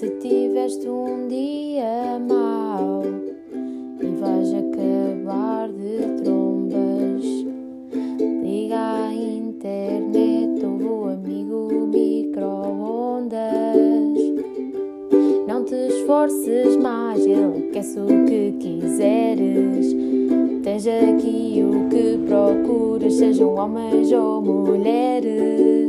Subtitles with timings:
[0.00, 3.02] Se tiveste um dia mau
[4.00, 7.22] e vais acabar de trombas,
[8.42, 13.36] liga à internet ou amigo micro-ondas.
[15.46, 19.94] Não te esforces mais, ele aquece o que quiseres.
[20.62, 25.79] Tens aqui o que procuras, sejam homens ou mulheres.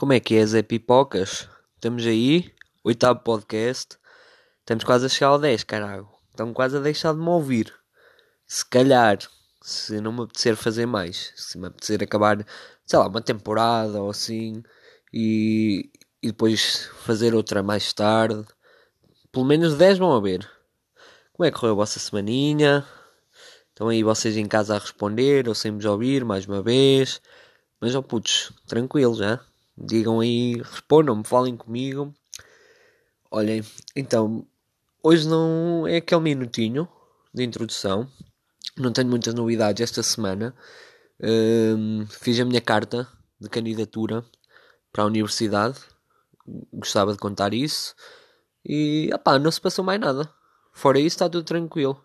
[0.00, 1.46] Como é que é, Zé Pipocas?
[1.74, 2.50] Estamos aí,
[2.82, 3.98] oitavo podcast.
[4.60, 6.08] Estamos quase a chegar ao 10, caralho.
[6.30, 7.70] Estão quase a deixar de me ouvir.
[8.46, 9.18] Se calhar,
[9.60, 12.38] se não me apetecer fazer mais, se me apetecer acabar,
[12.86, 14.62] sei lá, uma temporada ou assim,
[15.12, 15.90] e,
[16.22, 18.42] e depois fazer outra mais tarde,
[19.30, 20.50] pelo menos 10 vão haver.
[21.34, 22.86] Como é que correu a vossa semaninha?
[23.68, 27.20] Estão aí vocês em casa a responder ou sem me ouvir mais uma vez?
[27.78, 29.44] Mas, ó oh, putos, tranquilo já.
[29.82, 32.14] Digam aí, respondam-me, falem comigo.
[33.30, 33.64] Olhem,
[33.96, 34.46] então,
[35.02, 36.86] hoje não é aquele minutinho
[37.32, 38.06] de introdução.
[38.76, 40.54] Não tenho muitas novidades esta semana.
[41.18, 43.08] Um, fiz a minha carta
[43.40, 44.24] de candidatura
[44.92, 45.78] para a universidade.
[46.72, 47.94] Gostava de contar isso.
[48.64, 50.30] E, opá, não se passou mais nada.
[50.72, 52.02] Fora isso, está tudo tranquilo.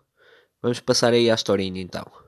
[0.62, 2.25] Vamos passar aí à historinha então.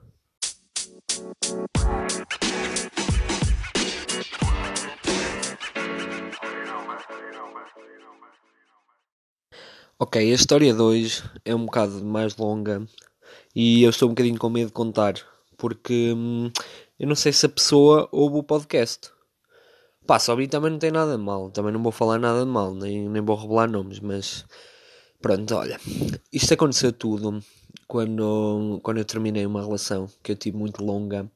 [10.00, 12.86] Ok, a história de hoje é um bocado mais longa
[13.52, 15.14] e eu estou um bocadinho com medo de contar
[15.56, 16.52] porque hum,
[17.00, 19.10] eu não sei se a pessoa ouve o podcast.
[20.06, 22.72] Pá, só também não tem nada de mal, também não vou falar nada de mal,
[22.77, 24.46] nem, nem vou revelar nomes, mas
[25.20, 25.80] pronto, olha,
[26.33, 27.42] isto aconteceu tudo
[27.88, 31.28] quando, quando eu terminei uma relação que eu tive muito longa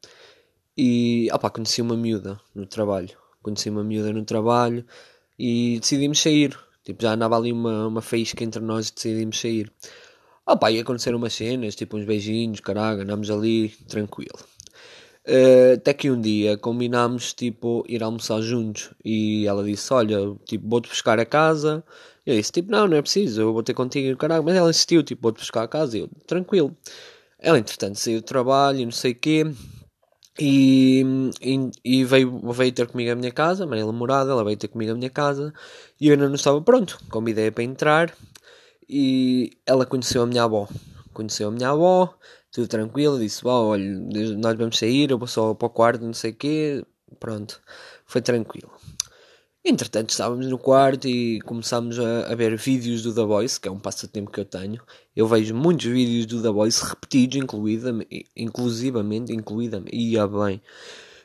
[0.79, 3.11] e opá, conheci uma miúda no trabalho.
[3.43, 4.87] Conheci uma miúda no trabalho
[5.37, 9.73] e decidimos sair Tipo, já andava ali uma, uma faísca entre nós e decidimos sair.
[10.47, 14.39] Ah pá, ia acontecer umas cenas, tipo uns beijinhos, caralho, andámos ali, tranquilo.
[15.27, 18.91] Uh, até que um dia combinámos, tipo, ir almoçar juntos.
[19.05, 21.85] E ela disse, olha, tipo, vou-te buscar a casa.
[22.27, 24.43] Eu disse, tipo, não, não é preciso, eu vou ter contigo, caralho.
[24.43, 25.97] Mas ela insistiu, tipo, vou-te buscar a casa.
[25.97, 26.77] E eu, tranquilo.
[27.39, 29.45] Ela, entretanto, saiu do trabalho e não sei o quê.
[30.39, 31.05] E,
[31.85, 34.95] e, veio, veio ter comigo a minha casa, Maria Morada, ela veio ter comigo a
[34.95, 35.53] minha casa
[36.01, 36.99] e eu ainda não estava pronto.
[37.11, 38.15] Convidei para entrar
[38.89, 40.69] e ela conheceu a minha avó.
[41.13, 42.15] Conheceu a minha avó,
[42.51, 43.85] tudo tranquilo, disse: Bom, olha,
[44.39, 46.85] nós vamos sair, eu vou só para o quarto, não sei o quê.
[47.21, 47.61] Pronto,
[48.07, 48.71] foi tranquilo.
[49.65, 53.71] Entretanto, estávamos no quarto e começámos a, a, ver vídeos do The Voice, que é
[53.71, 54.83] um passatempo que eu tenho.
[55.15, 57.95] Eu vejo muitos vídeos do The Voice repetidos, incluída,
[58.37, 60.61] inclusivamente, incluída, ia bem,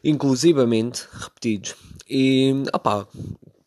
[0.03, 1.73] inclusivamente repetidos.
[2.07, 3.07] E, opá,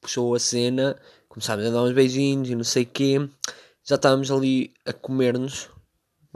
[0.01, 0.97] puxou a cena,
[1.29, 3.29] começámos a dar uns beijinhos e não sei o quê.
[3.83, 5.69] Já estávamos ali a comer-nos,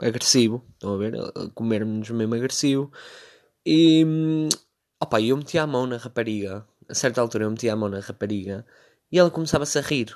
[0.03, 1.15] agressivo, estão a ver?
[1.21, 2.91] A comer-nos mesmo agressivo.
[3.65, 4.05] E,
[5.01, 8.01] opá, eu meti a mão na rapariga a certa altura eu metia a mão na
[8.01, 8.65] rapariga
[9.11, 10.15] e ela começava-se a rir.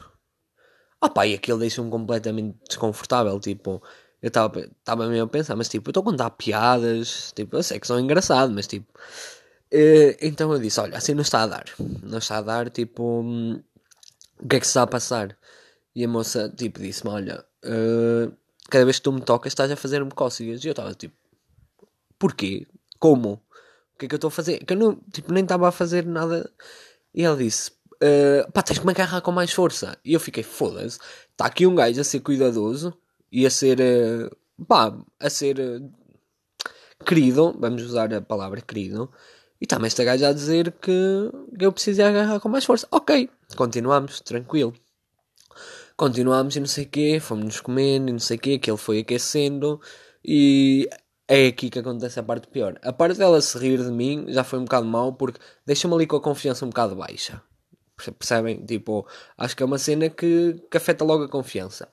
[1.00, 3.82] Oh pá, e aquilo deixou-me completamente desconfortável, tipo,
[4.20, 7.78] eu estava mesmo a pensar, mas tipo, eu estou a contar piadas, tipo, eu sei
[7.78, 8.92] que são engraçado, mas tipo...
[9.72, 11.64] Uh, então eu disse, olha, assim não está a dar,
[12.02, 15.36] não está a dar, tipo, o que é que se está a passar?
[15.94, 18.32] E a moça, tipo, disse-me, olha, uh,
[18.68, 20.62] cada vez que tu me tocas estás a fazer-me cócegas.
[20.64, 21.16] E eu estava tipo,
[22.18, 22.66] porquê?
[22.98, 23.42] Como?
[23.98, 24.64] Que é que eu estou a fazer?
[24.64, 26.50] Que eu não, tipo, nem estava a fazer nada.
[27.14, 27.70] E ela disse,
[28.02, 29.98] uh, pá, tens que me agarrar com mais força.
[30.04, 30.98] E eu fiquei, foda-se,
[31.32, 32.96] está aqui um gajo a ser cuidadoso
[33.30, 35.92] e a ser, uh, pá, a ser uh,
[37.04, 39.10] querido, vamos usar a palavra querido.
[39.60, 40.92] E está-me esta gaja a dizer que,
[41.58, 42.86] que eu preciso agarrar com mais força.
[42.92, 44.72] Ok, continuamos, tranquilo.
[45.96, 48.78] Continuamos e não sei o quê, fomos-nos comendo e não sei o quê, que ele
[48.78, 49.80] foi aquecendo.
[50.24, 50.88] E
[51.28, 52.78] é aqui que acontece a parte pior.
[52.82, 56.06] A parte dela se rir de mim já foi um bocado mal porque deixa-me ali
[56.06, 57.42] com a confiança um bocado baixa.
[58.18, 58.64] Percebem?
[58.64, 59.06] Tipo,
[59.36, 61.88] acho que é uma cena que, que afeta logo a confiança.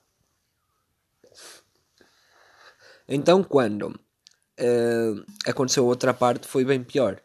[3.08, 7.22] Então, quando uh, aconteceu outra parte, foi bem pior.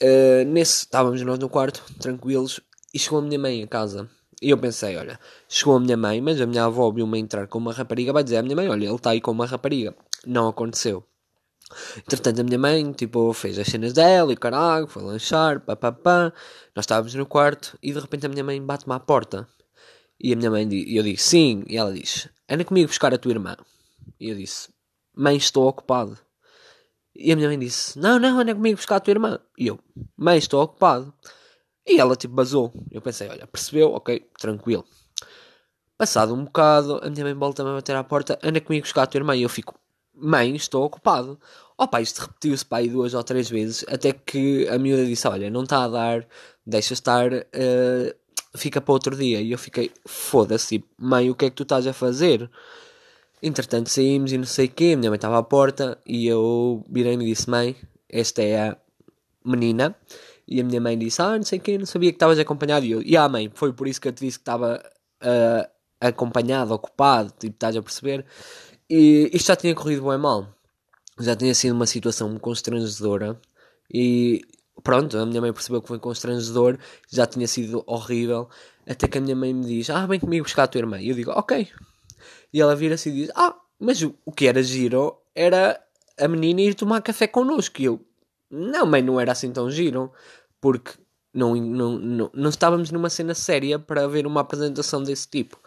[0.00, 2.60] Uh, nesse, estávamos nós no quarto, tranquilos,
[2.94, 4.08] e chegou a minha mãe a casa.
[4.40, 7.58] E eu pensei, olha, chegou a minha mãe, mas a minha avó viu-me entrar com
[7.58, 9.94] uma rapariga, vai dizer à minha mãe, olha, ele está aí com uma rapariga.
[10.26, 11.04] Não aconteceu.
[11.98, 16.32] Entretanto, a minha mãe, tipo, fez as cenas dela e caralho, foi lanchar, papapá.
[16.74, 19.48] Nós estávamos no quarto e de repente a minha mãe bate-me à porta.
[20.20, 21.64] E a minha mãe, e eu disse, sim.
[21.66, 23.56] E ela diz, anda comigo buscar a tua irmã.
[24.20, 24.68] E eu disse,
[25.14, 26.18] mãe, estou ocupado.
[27.14, 29.38] E a minha mãe disse, não, não, anda comigo buscar a tua irmã.
[29.58, 29.78] E eu,
[30.16, 31.12] mãe, estou ocupado.
[31.86, 32.72] E ela tipo basou.
[32.90, 34.84] Eu pensei, olha, percebeu, ok, tranquilo.
[35.98, 39.06] Passado um bocado, a minha mãe volta-me a bater à porta, anda comigo buscar a
[39.06, 39.36] tua irmã.
[39.36, 39.78] E eu fico,
[40.22, 41.38] mãe, estou ocupado.
[41.76, 45.64] Opa, isto repetiu-se aí duas ou três vezes, até que a miúda disse, olha, não
[45.64, 46.26] está a dar,
[46.64, 48.14] deixa estar, uh,
[48.54, 49.40] fica para outro dia.
[49.40, 52.48] E eu fiquei, foda-se, tipo, mãe, o que é que tu estás a fazer?
[53.42, 57.24] Entretanto saímos e não sei o quê, minha mãe estava à porta e eu virei-me
[57.24, 57.76] e disse, mãe,
[58.08, 58.76] esta é a
[59.44, 59.96] menina.
[60.46, 62.84] E a minha mãe disse, ah, não sei o quê, não sabia que estavas acompanhado.
[62.86, 64.82] E eu, e ah mãe, foi por isso que eu te disse que estava
[65.22, 65.70] uh,
[66.00, 68.24] acompanhado, ocupado, tipo, estás a perceber?
[68.94, 70.54] E isto já tinha corrido bem mal.
[71.18, 73.40] Já tinha sido uma situação constrangedora.
[73.90, 74.42] E
[74.82, 76.78] pronto, a minha mãe percebeu que foi constrangedor,
[77.10, 78.50] já tinha sido horrível.
[78.86, 81.00] Até que a minha mãe me diz: Ah, vem comigo buscar a tua irmã.
[81.00, 81.66] E eu digo: Ok,
[82.52, 85.82] e ela vira-se e diz: Ah, mas o, que era giro era
[86.20, 87.80] a menina ir tomar café connosco.
[87.80, 87.98] E eu:
[88.50, 90.12] Não, mãe, não era assim tão giro.
[90.60, 90.92] Porque
[91.32, 95.58] não, não, não, não estávamos numa cena séria para ver uma apresentação desse tipo.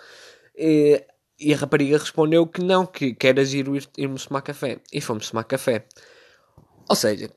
[0.55, 1.03] E,
[1.39, 4.79] e a rapariga respondeu que não, que, que era giro ir, irmos tomar café.
[4.91, 5.85] E fomos tomar café.
[6.89, 7.29] Ou seja,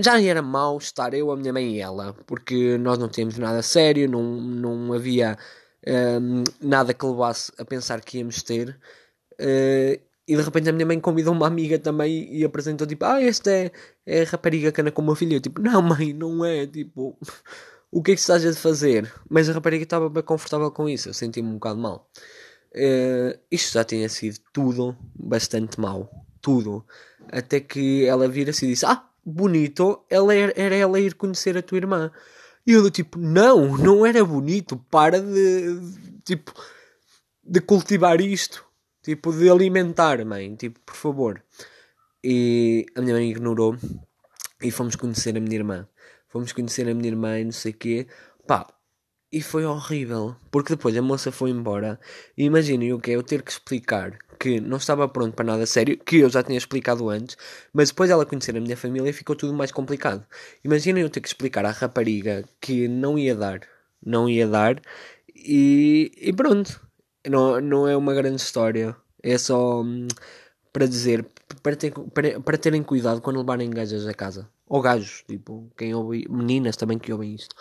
[0.00, 3.62] já era mau estar eu, a minha mãe e ela, porque nós não tínhamos nada
[3.62, 5.36] sério, não, não havia
[5.86, 8.78] um, nada que levasse a pensar que íamos ter.
[9.40, 13.20] Uh, e de repente a minha mãe convidou uma amiga também e apresentou tipo, ah,
[13.20, 13.72] esta é,
[14.06, 15.34] é a rapariga que anda com o meu filho.
[15.34, 17.18] Eu tipo, não mãe, não é, tipo,
[17.90, 19.12] o que é que estás a fazer?
[19.28, 22.08] Mas a rapariga estava bem confortável com isso, eu senti-me um bocado mal.
[22.74, 26.08] Uh, isto já tinha sido tudo bastante mal,
[26.40, 26.84] tudo.
[27.30, 31.62] Até que ela vira-se e disse, ah, bonito, ela era, era ela ir conhecer a
[31.62, 32.10] tua irmã.
[32.66, 35.80] E eu tipo, não, não era bonito, para de,
[36.24, 36.52] tipo,
[37.42, 38.64] de cultivar isto,
[39.02, 41.42] tipo, de alimentar, mãe, tipo, por favor.
[42.22, 43.76] E a minha mãe ignorou
[44.62, 45.88] e fomos conhecer a minha irmã.
[46.28, 48.06] Fomos conhecer a minha irmã e não sei o quê.
[48.46, 48.66] Pá,
[49.32, 52.00] e foi horrível, porque depois a moça foi embora.
[52.36, 55.66] E imaginem o que é eu ter que explicar que não estava pronto para nada
[55.66, 57.36] sério, que eu já tinha explicado antes,
[57.74, 60.24] mas depois ela conhecer a minha família ficou tudo mais complicado.
[60.64, 63.60] Imaginem eu ter que explicar à rapariga que não ia dar,
[64.04, 64.80] não ia dar,
[65.34, 66.80] e, e pronto.
[67.28, 70.08] Não, não é uma grande história, é só hum,
[70.72, 71.26] para dizer,
[71.62, 74.48] para, ter, para, para terem cuidado quando levarem gajas a casa.
[74.66, 77.54] Ou gajos, tipo, quem ouve, meninas também que ouvem isto.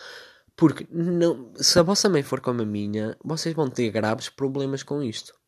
[0.59, 4.83] Porque não, se a vossa mãe for como a minha, vocês vão ter graves problemas
[4.83, 5.39] com isto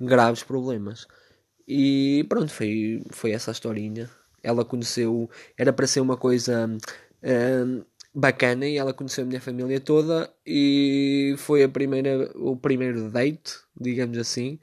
[0.00, 1.06] graves problemas.
[1.66, 4.08] E pronto, foi, foi essa a historinha.
[4.42, 9.80] Ela conheceu, era para ser uma coisa uh, bacana e ela conheceu a minha família
[9.80, 14.58] toda e foi a primeira, o primeiro date, digamos assim.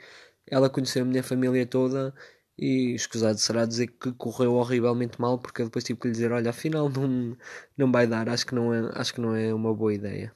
[0.48, 2.14] Ela conheceu a minha família toda
[2.58, 6.32] e escusado será dizer que correu horrivelmente mal porque eu depois tive que lhe dizer,
[6.32, 7.38] olha, afinal não,
[7.78, 10.34] não vai dar, acho que não é, acho que não é uma boa ideia.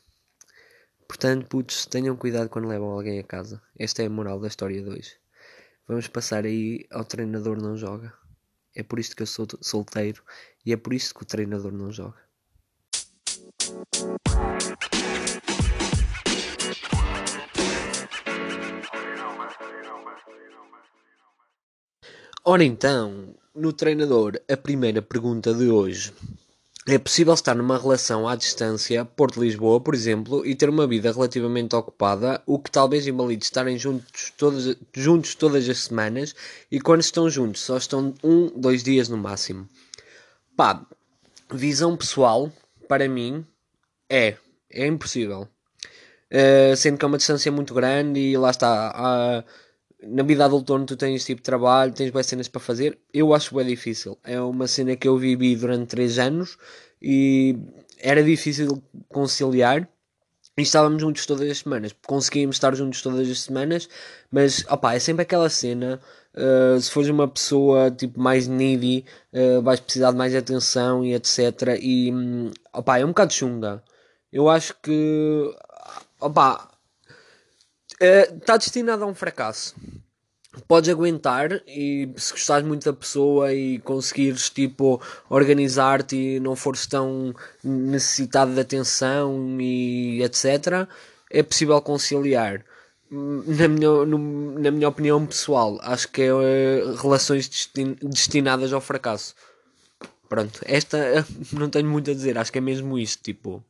[1.07, 3.61] Portanto, putos, tenham cuidado quando levam alguém a casa.
[3.77, 5.17] Esta é a moral da história de hoje.
[5.87, 8.13] Vamos passar aí ao treinador não joga.
[8.75, 10.23] É por isto que eu sou solteiro
[10.63, 12.19] e é por isto que o treinador não joga.
[22.43, 26.13] Ora então, no treinador, a primeira pergunta de hoje
[26.87, 31.75] é possível estar numa relação à distância, Porto-Lisboa, por exemplo, e ter uma vida relativamente
[31.75, 36.33] ocupada, o que talvez invalide estarem juntos todas, juntos todas as semanas
[36.71, 39.67] e quando estão juntos só estão um, dois dias no máximo.
[40.55, 40.83] Pá,
[41.51, 42.51] visão pessoal,
[42.87, 43.45] para mim,
[44.09, 44.35] é,
[44.71, 45.47] é impossível.
[46.31, 49.43] Uh, sendo que é uma distância muito grande e lá está.
[49.45, 49.68] Uh,
[50.01, 53.33] na vida adulta onde tu tens tipo de trabalho, tens boas cenas para fazer, eu
[53.33, 54.17] acho bem difícil.
[54.23, 56.57] É uma cena que eu vivi durante 3 anos
[57.01, 57.57] e
[57.99, 59.87] era difícil conciliar.
[60.57, 61.95] E estávamos juntos todas as semanas.
[62.05, 63.87] Conseguíamos estar juntos todas as semanas,
[64.29, 66.01] mas opa, é sempre aquela cena.
[66.33, 71.13] Uh, se fores uma pessoa tipo mais needy, uh, vais precisar de mais atenção e
[71.13, 71.77] etc.
[71.81, 73.81] E um, opa, é um bocado chunga.
[74.31, 75.55] Eu acho que
[76.19, 76.68] opa,
[77.99, 79.75] está uh, destinado a um fracasso.
[80.67, 86.87] Podes aguentar e se gostares muito da pessoa e conseguires tipo organizar-te e não fores
[86.87, 90.87] tão necessitado de atenção e etc
[91.29, 92.65] é possível conciliar.
[93.11, 98.81] Na minha, no, na minha opinião pessoal acho que é uh, relações destin destinadas ao
[98.81, 99.35] fracasso.
[100.27, 103.63] Pronto esta não tenho muito a dizer acho que é mesmo isto tipo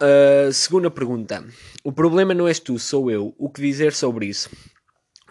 [0.00, 1.44] uh, segunda pergunta
[1.84, 4.50] o problema não és tu sou eu o que dizer sobre isso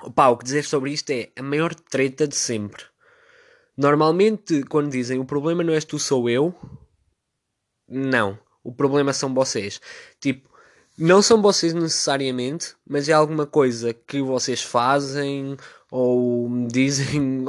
[0.06, 2.84] Opa, o que dizer sobre isto é a maior treta de sempre.
[3.76, 6.54] Normalmente, quando dizem o problema não és tu, sou eu,
[7.90, 8.38] não.
[8.64, 9.82] O problema são vocês.
[10.20, 10.48] Tipo,
[10.96, 15.58] não são vocês necessariamente, mas é alguma coisa que vocês fazem
[15.90, 17.46] ou dizem,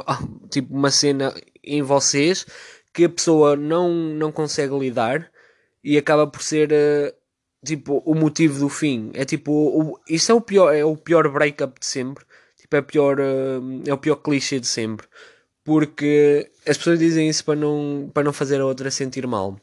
[0.51, 2.47] tipo, uma cena em vocês
[2.93, 5.31] que a pessoa não, não consegue lidar
[5.87, 7.15] e acaba por ser uh,
[7.65, 9.13] tipo o motivo do fim.
[9.15, 12.25] É tipo, o, isso é o pior, é o pior breakup de sempre.
[12.59, 15.07] Tipo, é, pior, uh, é o pior clichê de sempre.
[15.65, 19.61] Porque as pessoas dizem isso para não, para não fazer a outra sentir mal.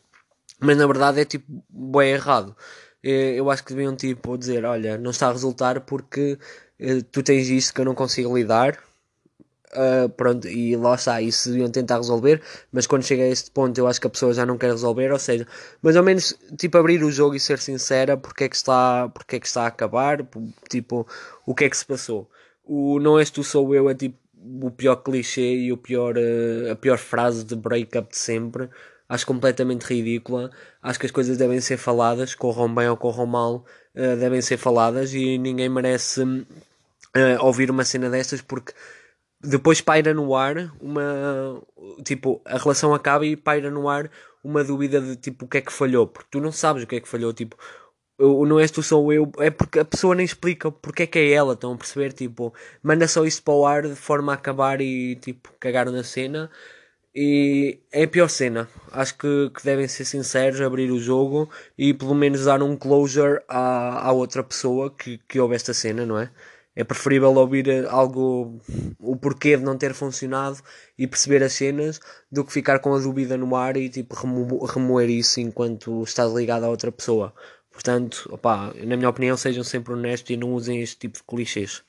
[0.61, 2.55] Mas na verdade é tipo, bem errado.
[3.03, 6.37] Eh, eu acho que deviam tipo dizer, olha, não está a resultar porque
[7.11, 8.79] tu tens isto que eu não consigo lidar
[9.75, 12.39] Uh, pronto, e lá está, isso deviam tentar resolver,
[12.71, 15.11] mas quando chega a este ponto eu acho que a pessoa já não quer resolver,
[15.11, 15.47] ou seja,
[15.81, 19.37] mais ou menos tipo abrir o jogo e ser sincera porque é que está, porque
[19.37, 20.19] é que está a acabar,
[20.69, 21.07] tipo,
[21.43, 22.29] o que é que se passou.
[22.63, 24.17] O não és tu sou eu é tipo
[24.61, 28.69] o pior clichê e o pior, uh, a pior frase de breakup de sempre.
[29.07, 30.51] Acho completamente ridícula.
[30.81, 33.65] Acho que as coisas devem ser faladas, corram bem ou corram mal,
[33.95, 36.21] uh, devem ser faladas e ninguém merece
[37.41, 38.73] ouvir uma cena destas porque
[39.43, 41.61] depois paira no ar uma.
[42.03, 44.09] Tipo, a relação acaba e paira no ar
[44.43, 46.95] uma dúvida de tipo o que é que falhou, porque tu não sabes o que
[46.95, 47.57] é que falhou, tipo.
[48.17, 51.19] Eu, não és tu, sou eu, é porque a pessoa nem explica porque é que
[51.19, 52.13] é ela, estão a perceber?
[52.13, 56.03] Tipo, manda só isso para o ar de forma a acabar e tipo, cagar na
[56.03, 56.49] cena.
[57.15, 58.67] E é a pior cena.
[58.91, 63.39] Acho que, que devem ser sinceros, abrir o jogo e pelo menos dar um closure
[63.47, 66.31] à, à outra pessoa que, que houve esta cena, não é?
[66.75, 68.59] É preferível ouvir eh, algo,
[68.99, 70.59] o porquê de não ter funcionado
[70.97, 71.99] e perceber as cenas
[72.31, 76.33] do que ficar com a dúvida no ar e tipo remo remoer isso enquanto estás
[76.33, 77.33] ligado a outra pessoa.
[77.71, 78.39] Portanto,
[78.85, 81.83] na minha opinião, sejam sempre honestos e não usem este tipo de clichês.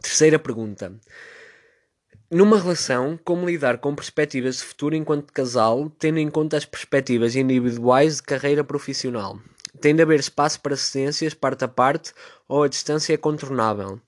[0.00, 0.94] Terceira pergunta.
[2.30, 7.36] Numa relação, como lidar com perspectivas de futuro enquanto casal, tendo em conta as perspectivas
[7.36, 9.38] individuais de carreira profissional?
[9.80, 12.12] Tem de haver espaço para cedências parte a parte
[12.48, 14.00] ou a distância é contornável?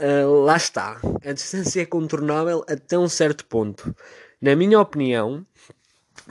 [0.00, 1.00] Uh, lá está.
[1.24, 3.94] A distância é contornável até um certo ponto.
[4.40, 5.44] Na minha opinião,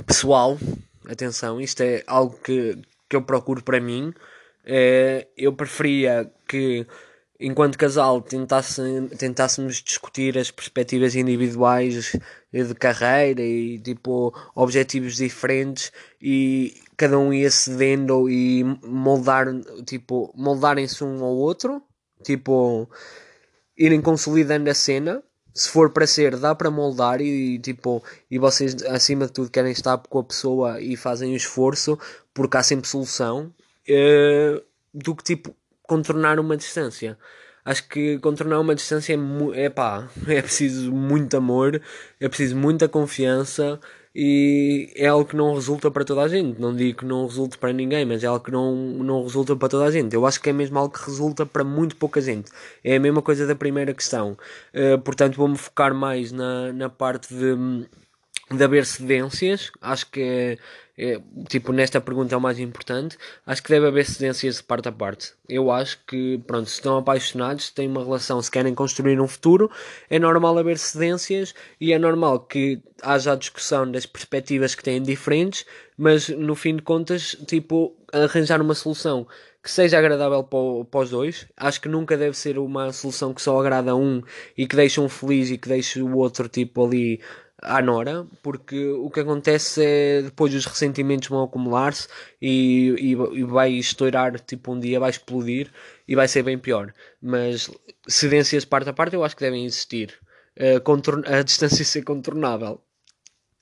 [0.05, 0.57] pessoal,
[1.07, 4.13] atenção, isto é algo que, que eu procuro para mim.
[4.65, 6.85] É, eu preferia que
[7.39, 8.81] enquanto casal tentasse,
[9.17, 12.13] tentássemos discutir as perspectivas individuais
[12.51, 15.91] de carreira e tipo objetivos diferentes
[16.21, 19.47] e cada um ia cedendo e moldar
[19.85, 21.81] tipo moldarem-se um ao outro
[22.23, 22.89] tipo
[23.77, 25.23] irem consolidando a cena.
[25.53, 29.71] Se for para ser dá para moldar e tipo e vocês acima de tudo querem
[29.71, 31.97] estar com a pessoa e fazem o esforço
[32.33, 33.51] porque há sempre solução
[33.89, 34.61] uh,
[34.93, 35.55] do que tipo
[35.87, 37.17] contornar uma distância.
[37.65, 41.81] Acho que contornar uma distância é, é pá, é preciso muito amor,
[42.19, 43.79] é preciso muita confiança
[44.19, 46.59] e é algo que não resulta para toda a gente.
[46.59, 49.69] Não digo que não resulte para ninguém, mas é algo que não, não resulta para
[49.69, 50.15] toda a gente.
[50.15, 52.49] Eu acho que é mesmo algo que resulta para muito pouca gente.
[52.83, 54.37] É a mesma coisa da primeira questão.
[54.73, 57.55] Uh, portanto, vou-me focar mais na, na parte de,
[58.55, 59.71] de haver cedências.
[59.81, 60.57] Acho que é
[60.97, 64.89] é, tipo, nesta pergunta é o mais importante, acho que deve haver cedências de parte
[64.89, 65.33] a parte.
[65.47, 69.69] Eu acho que, pronto, se estão apaixonados, têm uma relação, se querem construir um futuro,
[70.09, 75.01] é normal haver cedências e é normal que haja a discussão das perspectivas que têm
[75.01, 79.27] diferentes, mas no fim de contas, tipo, arranjar uma solução
[79.61, 81.45] que seja agradável para, para os dois.
[81.57, 84.23] Acho que nunca deve ser uma solução que só agrada a um
[84.57, 87.19] e que deixa um feliz e que deixa o outro, tipo, ali
[87.61, 92.07] à Nora, porque o que acontece é depois os ressentimentos vão acumular-se
[92.41, 95.71] e, e, e, vai estourar, tipo um dia vai explodir
[96.07, 96.93] e vai ser bem pior.
[97.21, 97.69] Mas
[98.07, 100.13] cedências parte a parte eu acho que devem existir.
[100.55, 100.81] Uh,
[101.27, 102.81] a distância ser contornável.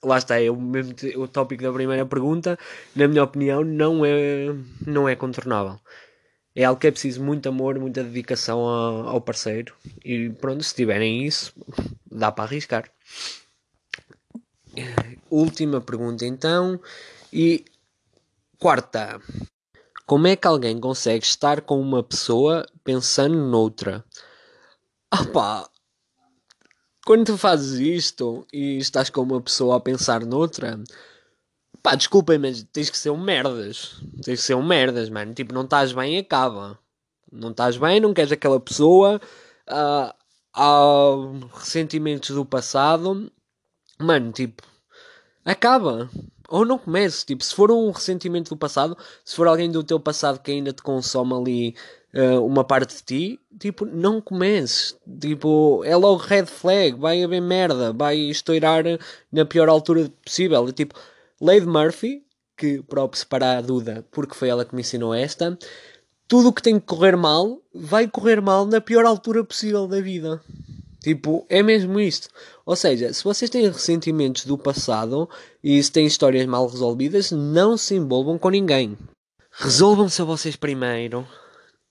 [0.04, 2.60] Lá está, é o, mesmo, o tópico da primeira pergunta,
[2.96, 4.54] na minha opinião, não é,
[4.86, 5.80] não é contornável.
[6.56, 9.74] É algo que é preciso muito amor, muita dedicação ao parceiro.
[10.04, 11.54] E pronto, se tiverem isso,
[12.10, 12.90] dá para arriscar
[15.30, 16.80] última pergunta então.
[17.32, 17.66] E
[18.60, 19.20] quarta.
[20.06, 24.06] Como é que alguém consegue estar com uma pessoa pensando noutra?
[25.12, 25.68] Opá,
[27.06, 30.84] quando tu fazes isto e estás com uma pessoa a pensar noutra,
[31.82, 34.02] pá, desculpem, mas tens que ser um merdas.
[34.24, 35.34] Tens que ser um merdas, mano.
[35.34, 36.80] Tipo, não estás bem, acaba.
[37.32, 39.22] Não estás bem, não queres aquela pessoa.
[39.70, 40.14] Uh,
[40.52, 41.16] há
[41.54, 43.32] ressentimentos do passado.
[44.00, 44.64] Mano, tipo,
[45.44, 46.10] acaba.
[46.48, 47.26] Ou não comece.
[47.26, 50.72] Tipo, se for um ressentimento do passado, se for alguém do teu passado que ainda
[50.72, 51.76] te consome ali
[52.14, 54.96] uh, uma parte de ti, tipo, não comeces.
[55.20, 58.84] Tipo, é logo red flag, vai haver merda, vai estourar
[59.32, 60.72] na pior altura possível.
[60.72, 60.96] Tipo,
[61.42, 62.26] Lady Murphy
[62.58, 65.58] que props para a Duda, porque foi ela que me ensinou esta.
[66.28, 70.02] Tudo o que tem que correr mal, vai correr mal na pior altura possível da
[70.02, 70.42] vida.
[71.06, 72.30] Tipo, é mesmo isto.
[72.66, 75.30] Ou seja, se vocês têm ressentimentos do passado
[75.64, 78.98] e se têm histórias mal resolvidas, não se envolvam com ninguém.
[79.52, 81.24] Resolvam-se a vocês primeiro,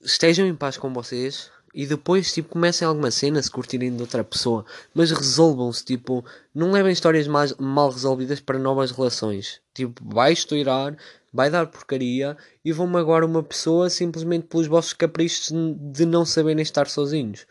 [0.03, 4.25] estejam em paz com vocês e depois, tipo, comecem alguma cena se curtirem de outra
[4.25, 4.65] pessoa.
[4.93, 9.61] Mas resolvam-se, tipo, não levem histórias mais, mal resolvidas para novas relações.
[9.73, 10.97] Tipo, vai estourar,
[11.33, 16.65] vai dar porcaria e vão magoar uma pessoa simplesmente pelos vossos caprichos de não saberem
[16.65, 17.47] estar sozinhos.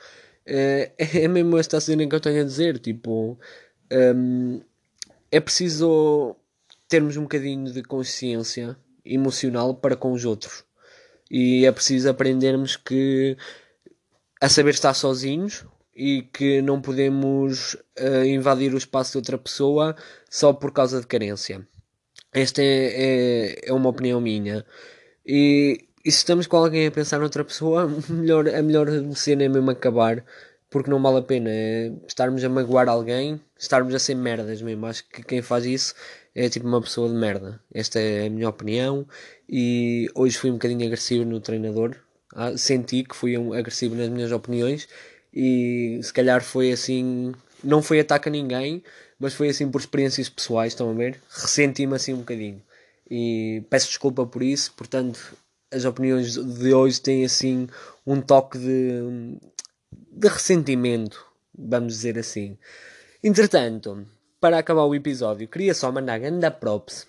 [0.45, 3.39] É, é mesmo esta cena que eu tenho a dizer, tipo,
[3.91, 4.61] um,
[5.31, 6.35] é preciso
[6.87, 10.63] termos um bocadinho de consciência emocional para com os outros.
[11.29, 13.35] E é preciso aprendermos que
[14.39, 19.95] a saber estar sozinhos e que não podemos uh, invadir o espaço de outra pessoa
[20.29, 21.65] só por causa de carência.
[22.31, 24.65] Esta é, é, é uma opinião minha.
[25.25, 29.49] E, e, se estamos com alguém a pensar noutra pessoa, melhor, a melhor cena é
[29.49, 30.23] mesmo acabar,
[30.69, 34.85] porque não vale a pena é estarmos a magoar alguém, estarmos a ser merdas mesmo.
[34.85, 35.93] Acho que quem faz isso
[36.35, 37.59] é tipo uma pessoa de merda.
[37.73, 39.07] Esta é a minha opinião.
[39.47, 41.95] E hoje fui um bocadinho agressivo no treinador,
[42.35, 44.87] ah, senti que fui um agressivo nas minhas opiniões
[45.33, 47.33] e se calhar foi assim,
[47.63, 48.83] não foi ataque a ninguém,
[49.19, 51.21] mas foi assim por experiências pessoais, estão a ver?
[51.29, 52.61] Ressenti-me assim um bocadinho
[53.09, 55.37] e peço desculpa por isso, portanto
[55.73, 57.67] as opiniões de hoje têm assim
[58.05, 59.37] um toque de,
[60.11, 61.25] de ressentimento,
[61.57, 62.57] vamos dizer assim.
[63.23, 64.05] Entretanto,
[64.39, 67.07] para acabar o episódio, queria só mandar grande props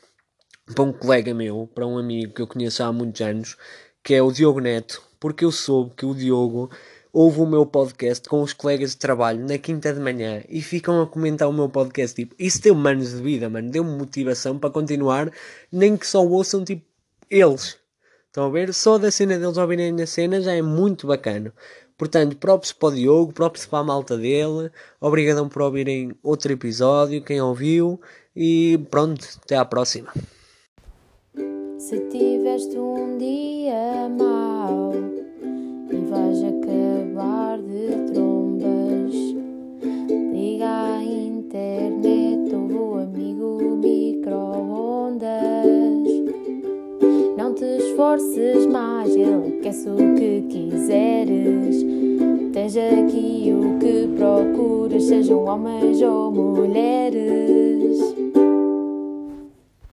[0.74, 3.56] para um colega meu, para um amigo que eu conheço há muitos anos,
[4.02, 6.70] que é o Diogo Neto, porque eu soube que o Diogo
[7.12, 11.00] ouve o meu podcast com os colegas de trabalho na quinta de manhã e ficam
[11.00, 12.16] a comentar o meu podcast.
[12.16, 13.70] Tipo, isso deu manos de vida, mano.
[13.70, 15.30] Deu-me motivação para continuar,
[15.70, 16.84] nem que só ouçam, tipo,
[17.30, 17.78] eles.
[18.34, 18.74] Estão a ver?
[18.74, 21.54] Só da cena deles ouvirem a cena já é muito bacana.
[21.96, 24.72] Portanto, próprios para o Diogo, próprios para a malta dele.
[25.00, 28.00] Obrigadão por ouvirem outro episódio, quem ouviu.
[28.34, 30.12] E pronto, até à próxima.
[31.78, 34.92] Se tiveste um dia mau
[47.94, 51.86] esforces mais, ele quer o que quiseres.
[52.52, 58.23] Tens aqui o que procuras, sejam homens ou mulheres.